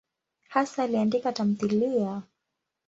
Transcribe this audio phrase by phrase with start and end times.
[0.49, 2.21] Hasa aliandika tamthiliya.